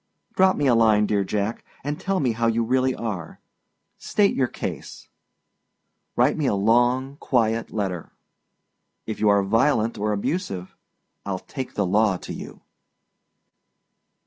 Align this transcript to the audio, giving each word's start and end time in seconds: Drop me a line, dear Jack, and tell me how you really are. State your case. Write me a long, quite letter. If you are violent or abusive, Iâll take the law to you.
Drop 0.33 0.55
me 0.55 0.65
a 0.65 0.73
line, 0.73 1.05
dear 1.05 1.23
Jack, 1.23 1.63
and 1.83 1.99
tell 1.99 2.19
me 2.19 2.31
how 2.31 2.47
you 2.47 2.63
really 2.63 2.95
are. 2.95 3.39
State 3.99 4.33
your 4.33 4.47
case. 4.47 5.07
Write 6.15 6.35
me 6.37 6.47
a 6.47 6.55
long, 6.55 7.17
quite 7.17 7.69
letter. 7.69 8.11
If 9.05 9.19
you 9.19 9.29
are 9.29 9.43
violent 9.43 9.99
or 9.99 10.11
abusive, 10.11 10.75
Iâll 11.23 11.45
take 11.45 11.75
the 11.75 11.85
law 11.85 12.17
to 12.17 12.33
you. 12.33 12.61